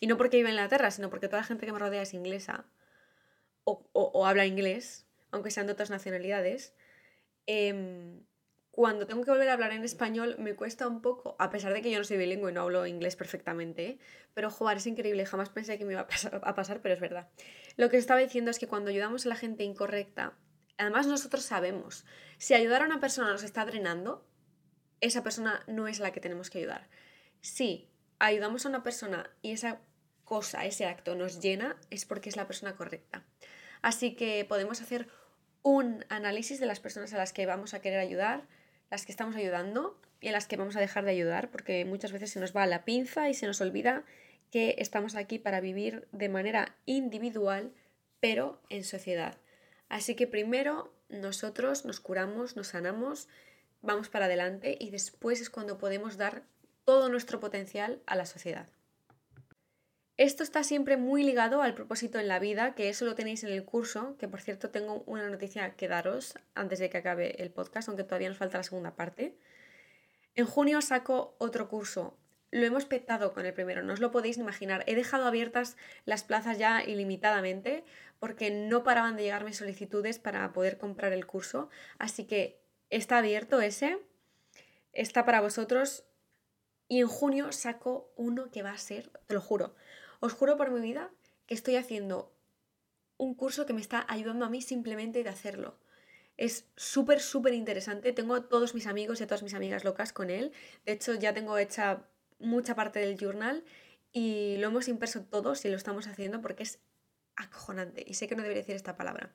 y 0.00 0.06
no 0.06 0.16
porque 0.16 0.36
viva 0.36 0.48
en 0.48 0.54
Inglaterra, 0.54 0.90
sino 0.90 1.10
porque 1.10 1.28
toda 1.28 1.40
la 1.40 1.46
gente 1.46 1.66
que 1.66 1.72
me 1.72 1.78
rodea 1.78 2.02
es 2.02 2.14
inglesa 2.14 2.66
o, 3.64 3.88
o, 3.92 4.26
habla 4.26 4.46
inglés, 4.46 5.06
aunque 5.30 5.50
sean 5.50 5.66
de 5.66 5.72
otras 5.72 5.90
nacionalidades, 5.90 6.74
eh, 7.46 8.20
cuando 8.70 9.06
tengo 9.06 9.24
que 9.24 9.30
volver 9.30 9.48
a 9.48 9.54
hablar 9.54 9.72
en 9.72 9.84
español 9.84 10.36
me 10.38 10.54
cuesta 10.54 10.86
un 10.86 11.02
poco, 11.02 11.36
a 11.38 11.50
pesar 11.50 11.72
de 11.72 11.82
que 11.82 11.90
yo 11.90 11.98
no 11.98 12.04
soy 12.04 12.16
bilingüe 12.16 12.50
y 12.50 12.54
no 12.54 12.62
hablo 12.62 12.86
inglés 12.86 13.16
perfectamente, 13.16 13.98
pero 14.34 14.50
jugar 14.50 14.76
es 14.76 14.86
increíble, 14.86 15.26
jamás 15.26 15.48
pensé 15.48 15.78
que 15.78 15.84
me 15.84 15.92
iba 15.92 16.02
a 16.02 16.06
pasar, 16.06 16.40
a 16.42 16.54
pasar, 16.54 16.80
pero 16.80 16.94
es 16.94 17.00
verdad. 17.00 17.28
Lo 17.76 17.90
que 17.90 17.96
estaba 17.96 18.20
diciendo 18.20 18.50
es 18.50 18.58
que 18.58 18.68
cuando 18.68 18.90
ayudamos 18.90 19.26
a 19.26 19.30
la 19.30 19.36
gente 19.36 19.64
incorrecta, 19.64 20.34
Además, 20.80 21.06
nosotros 21.06 21.44
sabemos, 21.44 22.06
si 22.38 22.54
ayudar 22.54 22.80
a 22.80 22.86
una 22.86 23.00
persona 23.00 23.30
nos 23.30 23.42
está 23.42 23.66
drenando, 23.66 24.26
esa 25.02 25.22
persona 25.22 25.62
no 25.66 25.88
es 25.88 26.00
la 26.00 26.10
que 26.10 26.20
tenemos 26.20 26.48
que 26.48 26.56
ayudar. 26.56 26.88
Si 27.42 27.90
ayudamos 28.18 28.64
a 28.64 28.70
una 28.70 28.82
persona 28.82 29.28
y 29.42 29.52
esa 29.52 29.82
cosa, 30.24 30.64
ese 30.64 30.86
acto 30.86 31.14
nos 31.14 31.38
llena, 31.42 31.76
es 31.90 32.06
porque 32.06 32.30
es 32.30 32.36
la 32.36 32.46
persona 32.46 32.76
correcta. 32.76 33.26
Así 33.82 34.16
que 34.16 34.46
podemos 34.48 34.80
hacer 34.80 35.08
un 35.60 36.06
análisis 36.08 36.60
de 36.60 36.66
las 36.66 36.80
personas 36.80 37.12
a 37.12 37.18
las 37.18 37.34
que 37.34 37.44
vamos 37.44 37.74
a 37.74 37.82
querer 37.82 37.98
ayudar, 37.98 38.48
las 38.90 39.06
que 39.06 39.12
estamos 39.12 39.36
ayudando 39.36 39.98
y 40.20 40.28
a 40.28 40.32
las 40.32 40.46
que 40.46 40.56
vamos 40.56 40.76
a 40.76 40.80
dejar 40.80 41.04
de 41.04 41.12
ayudar, 41.12 41.50
porque 41.50 41.84
muchas 41.84 42.12
veces 42.12 42.30
se 42.30 42.40
nos 42.40 42.54
va 42.54 42.66
la 42.66 42.84
pinza 42.84 43.28
y 43.28 43.34
se 43.34 43.46
nos 43.46 43.60
olvida 43.60 44.04
que 44.50 44.74
estamos 44.78 45.14
aquí 45.14 45.38
para 45.38 45.60
vivir 45.60 46.08
de 46.12 46.28
manera 46.28 46.76
individual, 46.86 47.72
pero 48.18 48.60
en 48.68 48.84
sociedad. 48.84 49.38
Así 49.88 50.14
que 50.14 50.26
primero 50.26 50.92
nosotros 51.08 51.84
nos 51.84 52.00
curamos, 52.00 52.56
nos 52.56 52.68
sanamos, 52.68 53.28
vamos 53.82 54.08
para 54.08 54.26
adelante 54.26 54.76
y 54.78 54.90
después 54.90 55.40
es 55.40 55.50
cuando 55.50 55.78
podemos 55.78 56.16
dar 56.16 56.42
todo 56.84 57.08
nuestro 57.08 57.40
potencial 57.40 58.02
a 58.06 58.16
la 58.16 58.26
sociedad. 58.26 58.68
Esto 60.20 60.42
está 60.42 60.64
siempre 60.64 60.98
muy 60.98 61.22
ligado 61.22 61.62
al 61.62 61.72
propósito 61.72 62.18
en 62.18 62.28
la 62.28 62.38
vida, 62.38 62.74
que 62.74 62.90
eso 62.90 63.06
lo 63.06 63.14
tenéis 63.14 63.42
en 63.42 63.48
el 63.48 63.64
curso, 63.64 64.18
que 64.18 64.28
por 64.28 64.42
cierto 64.42 64.68
tengo 64.68 65.02
una 65.06 65.30
noticia 65.30 65.74
que 65.76 65.88
daros 65.88 66.34
antes 66.54 66.78
de 66.78 66.90
que 66.90 66.98
acabe 66.98 67.42
el 67.42 67.50
podcast, 67.50 67.88
aunque 67.88 68.04
todavía 68.04 68.28
nos 68.28 68.36
falta 68.36 68.58
la 68.58 68.62
segunda 68.62 68.96
parte. 68.96 69.38
En 70.34 70.44
junio 70.44 70.82
saco 70.82 71.36
otro 71.38 71.70
curso. 71.70 72.18
Lo 72.50 72.66
hemos 72.66 72.84
petado 72.84 73.32
con 73.32 73.46
el 73.46 73.54
primero, 73.54 73.82
no 73.82 73.94
os 73.94 74.00
lo 74.00 74.10
podéis 74.10 74.36
imaginar. 74.36 74.84
He 74.86 74.94
dejado 74.94 75.24
abiertas 75.24 75.78
las 76.04 76.22
plazas 76.22 76.58
ya 76.58 76.84
ilimitadamente 76.84 77.82
porque 78.18 78.50
no 78.50 78.84
paraban 78.84 79.16
de 79.16 79.22
llegarme 79.22 79.54
solicitudes 79.54 80.18
para 80.18 80.52
poder 80.52 80.76
comprar 80.76 81.14
el 81.14 81.24
curso. 81.24 81.70
Así 81.98 82.26
que 82.26 82.60
está 82.90 83.16
abierto 83.16 83.62
ese, 83.62 83.98
está 84.92 85.24
para 85.24 85.40
vosotros. 85.40 86.04
Y 86.88 87.00
en 87.00 87.06
junio 87.06 87.52
saco 87.52 88.12
uno 88.16 88.50
que 88.50 88.62
va 88.62 88.72
a 88.72 88.76
ser, 88.76 89.10
te 89.28 89.34
lo 89.34 89.40
juro, 89.40 89.76
os 90.20 90.32
juro 90.32 90.56
por 90.56 90.70
mi 90.70 90.80
vida 90.80 91.10
que 91.46 91.54
estoy 91.54 91.76
haciendo 91.76 92.32
un 93.16 93.34
curso 93.34 93.66
que 93.66 93.72
me 93.72 93.80
está 93.80 94.06
ayudando 94.08 94.44
a 94.44 94.50
mí 94.50 94.62
simplemente 94.62 95.22
de 95.22 95.28
hacerlo. 95.28 95.78
Es 96.36 96.66
súper, 96.76 97.20
súper 97.20 97.52
interesante. 97.52 98.12
Tengo 98.12 98.34
a 98.34 98.48
todos 98.48 98.74
mis 98.74 98.86
amigos 98.86 99.20
y 99.20 99.24
a 99.24 99.26
todas 99.26 99.42
mis 99.42 99.52
amigas 99.52 99.84
locas 99.84 100.12
con 100.12 100.30
él. 100.30 100.52
De 100.86 100.92
hecho, 100.92 101.14
ya 101.14 101.34
tengo 101.34 101.58
hecha 101.58 102.06
mucha 102.38 102.74
parte 102.74 102.98
del 102.98 103.18
journal 103.18 103.62
y 104.12 104.56
lo 104.58 104.68
hemos 104.68 104.88
impreso 104.88 105.22
todos 105.22 105.64
y 105.64 105.68
lo 105.68 105.76
estamos 105.76 106.06
haciendo 106.06 106.40
porque 106.40 106.62
es 106.62 106.78
acojonante. 107.36 108.04
Y 108.06 108.14
sé 108.14 108.26
que 108.26 108.36
no 108.36 108.42
debería 108.42 108.62
decir 108.62 108.76
esta 108.76 108.96
palabra. 108.96 109.34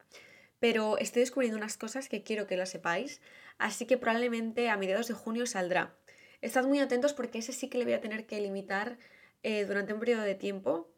Pero 0.59 0.97
estoy 0.97 1.19
descubriendo 1.21 1.57
unas 1.57 1.77
cosas 1.77 2.09
que 2.09 2.23
quiero 2.23 2.47
que 2.47 2.57
las 2.57 2.69
sepáis. 2.69 3.21
Así 3.59 3.85
que 3.85 3.97
probablemente 3.97 4.69
a 4.69 4.77
mediados 4.77 5.07
de 5.07 5.13
junio 5.13 5.45
saldrá. 5.45 5.95
Estad 6.41 6.65
muy 6.65 6.79
atentos 6.79 7.13
porque 7.13 7.37
ese 7.37 7.53
sí 7.53 7.69
que 7.69 7.77
le 7.77 7.85
voy 7.85 7.93
a 7.93 8.01
tener 8.01 8.25
que 8.25 8.41
limitar 8.41 8.97
eh, 9.47 9.63
durante 9.65 9.93
un 9.93 9.99
periodo 9.99 10.23
de 10.23 10.33
tiempo 10.33 10.91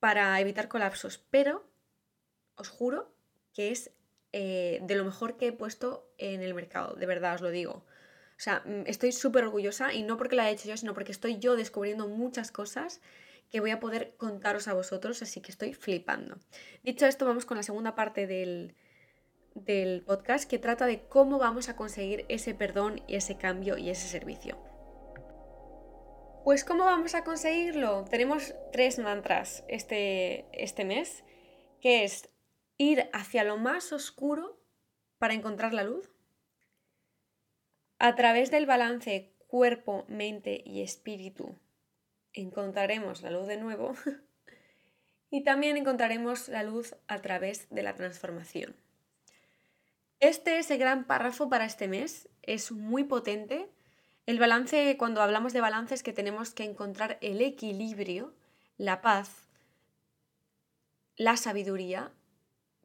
para 0.00 0.40
evitar 0.40 0.66
colapsos. 0.66 1.18
Pero 1.30 1.64
os 2.56 2.68
juro 2.68 3.14
que 3.54 3.70
es 3.70 3.92
eh, 4.32 4.80
de 4.82 4.96
lo 4.96 5.04
mejor 5.04 5.36
que 5.36 5.46
he 5.46 5.52
puesto 5.52 6.12
en 6.18 6.42
el 6.42 6.54
mercado. 6.54 6.96
De 6.96 7.06
verdad 7.06 7.36
os 7.36 7.40
lo 7.40 7.50
digo. 7.50 7.84
O 8.36 8.40
sea, 8.40 8.64
mm, 8.66 8.82
estoy 8.86 9.12
súper 9.12 9.44
orgullosa 9.44 9.94
y 9.94 10.02
no 10.02 10.16
porque 10.16 10.34
la 10.34 10.50
he 10.50 10.52
hecho 10.52 10.68
yo, 10.68 10.76
sino 10.76 10.92
porque 10.92 11.12
estoy 11.12 11.38
yo 11.38 11.54
descubriendo 11.54 12.08
muchas 12.08 12.50
cosas 12.50 13.00
que 13.48 13.60
voy 13.60 13.70
a 13.70 13.78
poder 13.78 14.16
contaros 14.16 14.66
a 14.66 14.74
vosotros, 14.74 15.22
así 15.22 15.40
que 15.40 15.52
estoy 15.52 15.72
flipando. 15.72 16.36
Dicho 16.82 17.06
esto, 17.06 17.26
vamos 17.26 17.46
con 17.46 17.58
la 17.58 17.62
segunda 17.62 17.94
parte 17.94 18.26
del, 18.26 18.74
del 19.54 20.02
podcast 20.02 20.50
que 20.50 20.58
trata 20.58 20.86
de 20.86 21.06
cómo 21.06 21.38
vamos 21.38 21.68
a 21.68 21.76
conseguir 21.76 22.26
ese 22.28 22.54
perdón 22.54 23.02
y 23.06 23.14
ese 23.14 23.38
cambio 23.38 23.78
y 23.78 23.90
ese 23.90 24.08
servicio. 24.08 24.67
Pues 26.48 26.64
¿cómo 26.64 26.86
vamos 26.86 27.14
a 27.14 27.24
conseguirlo? 27.24 28.06
Tenemos 28.08 28.54
tres 28.72 28.98
mantras 28.98 29.64
este, 29.68 30.46
este 30.52 30.86
mes, 30.86 31.22
que 31.82 32.04
es 32.04 32.30
ir 32.78 33.10
hacia 33.12 33.44
lo 33.44 33.58
más 33.58 33.92
oscuro 33.92 34.58
para 35.18 35.34
encontrar 35.34 35.74
la 35.74 35.84
luz, 35.84 36.10
a 37.98 38.14
través 38.14 38.50
del 38.50 38.64
balance 38.64 39.34
cuerpo, 39.46 40.06
mente 40.08 40.62
y 40.64 40.80
espíritu 40.80 41.54
encontraremos 42.32 43.20
la 43.20 43.30
luz 43.30 43.46
de 43.46 43.58
nuevo 43.58 43.92
y 45.30 45.44
también 45.44 45.76
encontraremos 45.76 46.48
la 46.48 46.62
luz 46.62 46.96
a 47.08 47.20
través 47.20 47.68
de 47.68 47.82
la 47.82 47.94
transformación. 47.94 48.74
Este 50.18 50.56
es 50.56 50.70
el 50.70 50.78
gran 50.78 51.04
párrafo 51.04 51.50
para 51.50 51.66
este 51.66 51.88
mes, 51.88 52.26
es 52.40 52.72
muy 52.72 53.04
potente. 53.04 53.68
El 54.28 54.38
balance, 54.38 54.94
cuando 54.98 55.22
hablamos 55.22 55.54
de 55.54 55.62
balance, 55.62 55.94
es 55.94 56.02
que 56.02 56.12
tenemos 56.12 56.50
que 56.50 56.64
encontrar 56.64 57.16
el 57.22 57.40
equilibrio, 57.40 58.34
la 58.76 59.00
paz, 59.00 59.48
la 61.16 61.38
sabiduría, 61.38 62.12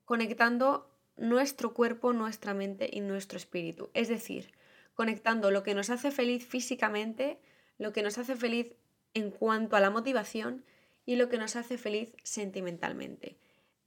conectando 0.06 0.90
nuestro 1.18 1.74
cuerpo, 1.74 2.14
nuestra 2.14 2.54
mente 2.54 2.90
y 2.90 3.02
nuestro 3.02 3.36
espíritu. 3.36 3.90
Es 3.94 4.08
decir, 4.08 4.54
conectando 4.94 5.52
lo 5.52 5.64
que 5.64 5.76
nos 5.76 5.90
hace 5.90 6.12
feliz 6.12 6.48
físicamente, 6.48 7.42
lo 7.78 7.92
que 7.92 8.04
nos 8.04 8.18
hace 8.18 8.38
feliz 8.38 8.72
en 9.14 9.30
cuanto 9.30 9.76
a 9.76 9.82
la 9.82 9.90
motivación 9.90 10.64
y 11.06 11.18
lo 11.18 11.28
que 11.28 11.40
nos 11.40 11.58
hace 11.58 11.78
feliz 11.78 12.16
sentimentalmente. 12.24 13.38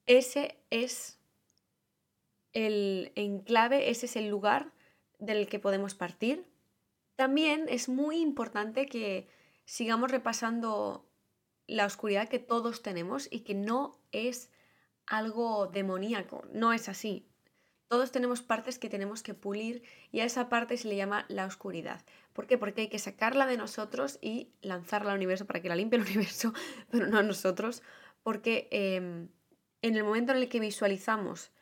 Ese 0.04 0.58
es 0.68 1.18
el 2.52 3.12
enclave, 3.14 3.88
ese 3.88 4.04
es 4.04 4.16
el 4.16 4.28
lugar 4.28 4.74
del 5.18 5.48
que 5.48 5.58
podemos 5.58 5.94
partir. 5.94 6.44
También 7.16 7.66
es 7.68 7.88
muy 7.88 8.18
importante 8.18 8.86
que 8.86 9.28
sigamos 9.64 10.10
repasando 10.10 11.08
la 11.66 11.86
oscuridad 11.86 12.28
que 12.28 12.38
todos 12.38 12.82
tenemos 12.82 13.28
y 13.30 13.40
que 13.40 13.54
no 13.54 13.98
es 14.12 14.50
algo 15.06 15.66
demoníaco, 15.66 16.44
no 16.52 16.72
es 16.72 16.88
así. 16.88 17.26
Todos 17.88 18.10
tenemos 18.10 18.42
partes 18.42 18.78
que 18.78 18.88
tenemos 18.88 19.22
que 19.22 19.34
pulir 19.34 19.82
y 20.10 20.20
a 20.20 20.24
esa 20.24 20.48
parte 20.48 20.76
se 20.76 20.88
le 20.88 20.96
llama 20.96 21.24
la 21.28 21.46
oscuridad. 21.46 22.04
¿Por 22.32 22.46
qué? 22.46 22.58
Porque 22.58 22.82
hay 22.82 22.88
que 22.88 22.98
sacarla 22.98 23.46
de 23.46 23.56
nosotros 23.56 24.18
y 24.20 24.52
lanzarla 24.60 25.12
al 25.12 25.16
universo 25.16 25.46
para 25.46 25.62
que 25.62 25.68
la 25.68 25.76
limpie 25.76 25.98
el 25.98 26.04
universo, 26.06 26.52
pero 26.90 27.06
no 27.06 27.18
a 27.18 27.22
nosotros, 27.22 27.82
porque 28.22 28.68
em, 28.72 29.28
en 29.82 29.96
el 29.96 30.04
momento 30.04 30.32
en 30.32 30.38
el 30.38 30.48
que 30.48 30.60
visualizamos 30.60 31.52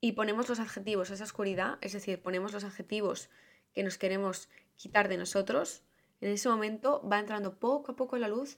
y 0.00 0.12
ponemos 0.12 0.48
los 0.48 0.60
adjetivos 0.60 1.10
a 1.10 1.14
esa 1.14 1.24
oscuridad, 1.24 1.78
es 1.80 1.92
decir, 1.92 2.22
ponemos 2.22 2.52
los 2.52 2.64
adjetivos 2.64 3.28
que 3.76 3.82
nos 3.82 3.98
queremos 3.98 4.48
quitar 4.76 5.08
de 5.10 5.18
nosotros, 5.18 5.82
en 6.22 6.30
ese 6.30 6.48
momento 6.48 7.06
va 7.06 7.18
entrando 7.18 7.58
poco 7.58 7.92
a 7.92 7.96
poco 7.96 8.16
la 8.16 8.26
luz 8.26 8.56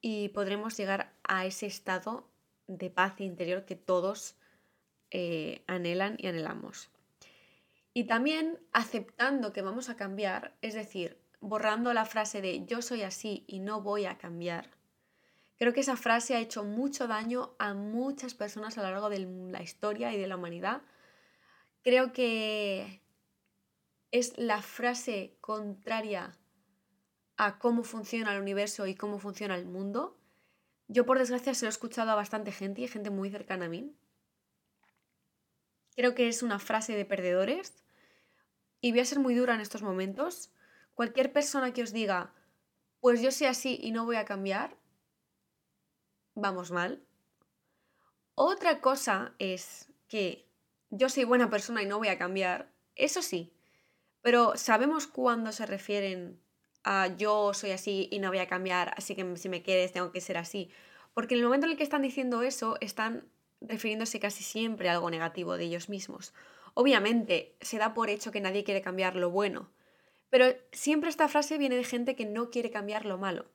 y 0.00 0.28
podremos 0.28 0.76
llegar 0.76 1.12
a 1.24 1.44
ese 1.44 1.66
estado 1.66 2.28
de 2.68 2.88
paz 2.88 3.20
interior 3.20 3.64
que 3.64 3.74
todos 3.74 4.36
eh, 5.10 5.64
anhelan 5.66 6.14
y 6.20 6.28
anhelamos. 6.28 6.88
Y 7.94 8.04
también 8.04 8.60
aceptando 8.72 9.52
que 9.52 9.62
vamos 9.62 9.88
a 9.88 9.96
cambiar, 9.96 10.54
es 10.62 10.74
decir, 10.74 11.18
borrando 11.40 11.92
la 11.92 12.04
frase 12.04 12.40
de 12.40 12.64
yo 12.64 12.80
soy 12.80 13.02
así 13.02 13.42
y 13.48 13.58
no 13.58 13.80
voy 13.80 14.04
a 14.04 14.18
cambiar. 14.18 14.70
Creo 15.58 15.72
que 15.72 15.80
esa 15.80 15.96
frase 15.96 16.36
ha 16.36 16.40
hecho 16.40 16.62
mucho 16.62 17.08
daño 17.08 17.56
a 17.58 17.74
muchas 17.74 18.34
personas 18.34 18.78
a 18.78 18.84
lo 18.84 18.90
largo 18.92 19.10
de 19.10 19.18
la 19.50 19.62
historia 19.62 20.12
y 20.12 20.16
de 20.16 20.28
la 20.28 20.36
humanidad. 20.36 20.82
Creo 21.82 22.12
que 22.12 23.03
es 24.14 24.38
la 24.38 24.62
frase 24.62 25.36
contraria 25.40 26.38
a 27.36 27.58
cómo 27.58 27.82
funciona 27.82 28.32
el 28.32 28.40
universo 28.40 28.86
y 28.86 28.94
cómo 28.94 29.18
funciona 29.18 29.56
el 29.56 29.66
mundo. 29.66 30.16
Yo 30.86 31.04
por 31.04 31.18
desgracia 31.18 31.52
se 31.52 31.64
lo 31.64 31.68
he 31.68 31.70
escuchado 31.70 32.12
a 32.12 32.14
bastante 32.14 32.52
gente 32.52 32.80
y 32.80 32.86
gente 32.86 33.10
muy 33.10 33.28
cercana 33.28 33.64
a 33.64 33.68
mí. 33.68 33.92
Creo 35.96 36.14
que 36.14 36.28
es 36.28 36.44
una 36.44 36.60
frase 36.60 36.94
de 36.94 37.04
perdedores 37.04 37.84
y 38.80 38.92
voy 38.92 39.00
a 39.00 39.04
ser 39.04 39.18
muy 39.18 39.34
dura 39.34 39.56
en 39.56 39.60
estos 39.60 39.82
momentos. 39.82 40.52
Cualquier 40.94 41.32
persona 41.32 41.72
que 41.72 41.82
os 41.82 41.92
diga, 41.92 42.32
pues 43.00 43.20
yo 43.20 43.32
soy 43.32 43.48
así 43.48 43.80
y 43.82 43.90
no 43.90 44.04
voy 44.04 44.14
a 44.14 44.24
cambiar, 44.24 44.76
vamos 46.36 46.70
mal. 46.70 47.04
Otra 48.36 48.80
cosa 48.80 49.34
es 49.40 49.92
que 50.06 50.48
yo 50.90 51.08
soy 51.08 51.24
buena 51.24 51.50
persona 51.50 51.82
y 51.82 51.86
no 51.86 51.98
voy 51.98 52.08
a 52.08 52.18
cambiar, 52.18 52.72
eso 52.94 53.20
sí, 53.20 53.53
pero 54.24 54.56
sabemos 54.56 55.06
cuándo 55.06 55.52
se 55.52 55.66
refieren 55.66 56.40
a 56.82 57.08
yo 57.08 57.52
soy 57.52 57.72
así 57.72 58.08
y 58.10 58.20
no 58.20 58.30
voy 58.30 58.38
a 58.38 58.48
cambiar, 58.48 58.94
así 58.96 59.14
que 59.14 59.36
si 59.36 59.50
me 59.50 59.62
quieres 59.62 59.92
tengo 59.92 60.12
que 60.12 60.22
ser 60.22 60.38
así. 60.38 60.70
Porque 61.12 61.34
en 61.34 61.40
el 61.40 61.44
momento 61.44 61.66
en 61.66 61.72
el 61.72 61.76
que 61.76 61.84
están 61.84 62.00
diciendo 62.00 62.40
eso, 62.40 62.78
están 62.80 63.28
refiriéndose 63.60 64.20
casi 64.20 64.42
siempre 64.42 64.88
a 64.88 64.92
algo 64.92 65.10
negativo 65.10 65.58
de 65.58 65.64
ellos 65.64 65.90
mismos. 65.90 66.32
Obviamente, 66.72 67.54
se 67.60 67.76
da 67.76 67.92
por 67.92 68.08
hecho 68.08 68.32
que 68.32 68.40
nadie 68.40 68.64
quiere 68.64 68.80
cambiar 68.80 69.14
lo 69.14 69.28
bueno, 69.28 69.70
pero 70.30 70.46
siempre 70.72 71.10
esta 71.10 71.28
frase 71.28 71.58
viene 71.58 71.76
de 71.76 71.84
gente 71.84 72.16
que 72.16 72.24
no 72.24 72.48
quiere 72.48 72.70
cambiar 72.70 73.04
lo 73.04 73.18
malo. 73.18 73.50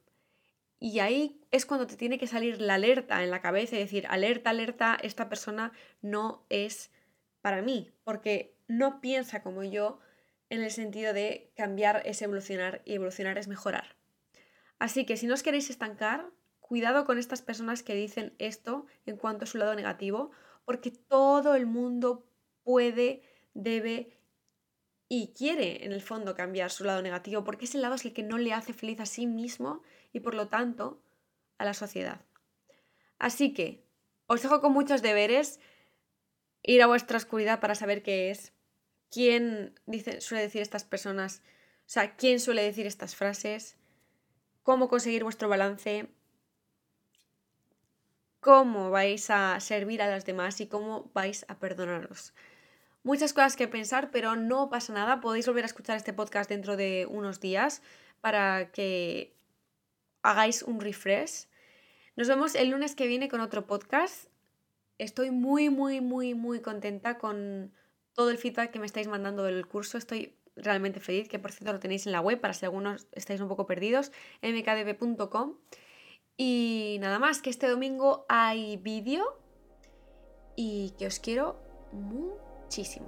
Y 0.79 0.99
ahí 0.99 1.41
es 1.49 1.65
cuando 1.65 1.87
te 1.87 1.97
tiene 1.97 2.19
que 2.19 2.27
salir 2.27 2.61
la 2.61 2.75
alerta 2.75 3.23
en 3.23 3.31
la 3.31 3.41
cabeza 3.41 3.75
y 3.75 3.79
decir, 3.79 4.05
alerta, 4.07 4.51
alerta, 4.51 4.99
esta 5.01 5.29
persona 5.29 5.71
no 6.03 6.45
es 6.49 6.91
para 7.41 7.63
mí, 7.63 7.89
porque 8.03 8.55
no 8.67 9.01
piensa 9.01 9.41
como 9.41 9.63
yo 9.63 9.99
en 10.49 10.63
el 10.63 10.71
sentido 10.71 11.13
de 11.13 11.51
cambiar 11.55 12.01
es 12.05 12.21
evolucionar 12.21 12.81
y 12.85 12.95
evolucionar 12.95 13.37
es 13.37 13.47
mejorar. 13.47 13.95
Así 14.79 15.05
que 15.05 15.17
si 15.17 15.27
no 15.27 15.33
os 15.33 15.43
queréis 15.43 15.69
estancar, 15.69 16.29
cuidado 16.59 17.05
con 17.05 17.17
estas 17.17 17.41
personas 17.41 17.83
que 17.83 17.95
dicen 17.95 18.35
esto 18.39 18.85
en 19.05 19.17
cuanto 19.17 19.43
a 19.43 19.47
su 19.47 19.57
lado 19.57 19.75
negativo, 19.75 20.31
porque 20.65 20.91
todo 20.91 21.55
el 21.55 21.65
mundo 21.65 22.27
puede, 22.63 23.23
debe 23.53 24.17
y 25.07 25.33
quiere 25.33 25.85
en 25.85 25.91
el 25.91 26.01
fondo 26.01 26.35
cambiar 26.35 26.69
su 26.69 26.83
lado 26.83 27.01
negativo, 27.01 27.43
porque 27.43 27.65
ese 27.65 27.79
lado 27.79 27.95
es 27.95 28.05
el 28.05 28.13
que 28.13 28.23
no 28.23 28.37
le 28.37 28.53
hace 28.53 28.73
feliz 28.73 28.99
a 28.99 29.05
sí 29.05 29.25
mismo 29.25 29.81
y 30.13 30.19
por 30.19 30.35
lo 30.35 30.47
tanto 30.47 31.01
a 31.57 31.65
la 31.65 31.73
sociedad. 31.73 32.21
Así 33.17 33.53
que 33.53 33.83
os 34.27 34.43
dejo 34.43 34.61
con 34.61 34.71
muchos 34.71 35.01
deberes, 35.01 35.59
ir 36.61 36.83
a 36.83 36.87
vuestra 36.87 37.17
oscuridad 37.17 37.59
para 37.59 37.73
saber 37.73 38.03
qué 38.03 38.29
es, 38.29 38.53
quién 39.11 39.79
dice, 39.85 40.21
suele 40.21 40.43
decir 40.43 40.61
estas 40.61 40.83
personas, 40.83 41.41
o 41.79 41.89
sea, 41.91 42.15
quién 42.15 42.39
suele 42.39 42.63
decir 42.63 42.85
estas 42.85 43.15
frases, 43.15 43.77
cómo 44.63 44.89
conseguir 44.89 45.23
vuestro 45.23 45.49
balance, 45.49 46.07
cómo 48.39 48.91
vais 48.91 49.29
a 49.29 49.59
servir 49.59 50.01
a 50.01 50.09
las 50.09 50.25
demás 50.25 50.61
y 50.61 50.67
cómo 50.67 51.11
vais 51.13 51.45
a 51.47 51.59
perdonaros. 51.59 52.33
Muchas 53.03 53.33
cosas 53.33 53.55
que 53.55 53.67
pensar, 53.67 54.11
pero 54.11 54.35
no 54.35 54.69
pasa 54.69 54.93
nada. 54.93 55.21
Podéis 55.21 55.47
volver 55.47 55.63
a 55.63 55.67
escuchar 55.67 55.97
este 55.97 56.13
podcast 56.13 56.49
dentro 56.49 56.75
de 56.77 57.07
unos 57.09 57.39
días 57.39 57.81
para 58.21 58.71
que 58.71 59.33
hagáis 60.21 60.63
un 60.63 60.81
refresh. 60.81 61.47
Nos 62.15 62.27
vemos 62.27 62.55
el 62.55 62.69
lunes 62.69 62.95
que 62.95 63.07
viene 63.07 63.29
con 63.29 63.39
otro 63.39 63.65
podcast. 63.65 64.25
Estoy 64.97 65.31
muy, 65.31 65.69
muy, 65.69 66.01
muy, 66.01 66.33
muy 66.33 66.59
contenta 66.59 67.17
con 67.17 67.73
todo 68.19 68.31
el 68.31 68.37
feedback 68.37 68.69
que 68.71 68.79
me 68.79 68.85
estáis 68.85 69.07
mandando 69.07 69.43
del 69.43 69.65
curso. 69.65 69.97
Estoy 69.97 70.35
realmente 70.57 70.99
feliz, 70.99 71.29
que 71.29 71.39
por 71.39 71.53
cierto 71.53 71.71
lo 71.71 71.79
tenéis 71.79 72.05
en 72.05 72.11
la 72.11 72.19
web 72.19 72.41
para 72.41 72.53
si 72.53 72.65
algunos 72.65 73.07
estáis 73.13 73.39
un 73.39 73.47
poco 73.47 73.65
perdidos, 73.65 74.11
mkdb.com. 74.41 75.55
Y 76.35 76.97
nada 76.99 77.17
más, 77.17 77.41
que 77.41 77.49
este 77.49 77.69
domingo 77.69 78.25
hay 78.27 78.75
vídeo 78.75 79.23
y 80.57 80.93
que 80.97 81.07
os 81.07 81.19
quiero 81.19 81.61
muchísimo. 81.93 83.07